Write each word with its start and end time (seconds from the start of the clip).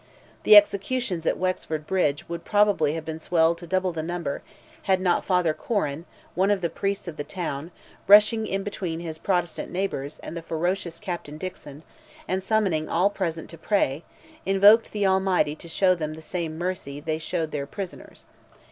The 0.45 0.55
executions 0.55 1.27
at 1.27 1.37
Wexford 1.37 1.85
bridge 1.85 2.27
would 2.27 2.43
probably 2.43 2.95
have 2.95 3.05
been 3.05 3.19
swelled 3.19 3.59
to 3.59 3.67
double 3.67 3.91
the 3.93 4.01
number, 4.01 4.41
had 4.85 4.99
not 4.99 5.23
Father 5.23 5.53
Corrin, 5.53 6.05
one 6.33 6.49
of 6.49 6.61
the 6.61 6.71
priests 6.71 7.07
of 7.07 7.17
the 7.17 7.23
town, 7.23 7.69
rushing 8.07 8.47
in 8.47 8.63
between 8.63 8.99
his 8.99 9.19
Protestant 9.19 9.69
neighbours 9.71 10.19
and 10.23 10.35
the 10.35 10.41
ferocious 10.41 10.97
Captain 10.97 11.37
Dixon, 11.37 11.83
and 12.27 12.41
summoning 12.41 12.89
all 12.89 13.11
present 13.11 13.47
to 13.51 13.59
pray, 13.59 14.03
invoked 14.43 14.91
the 14.91 15.05
Almighty 15.05 15.55
"to 15.57 15.67
show 15.69 15.93
them 15.93 16.15
the 16.15 16.21
same 16.23 16.57
mercy" 16.57 16.99
they 16.99 17.19
showed 17.19 17.51
their 17.51 17.67
prisoners. 17.67 18.25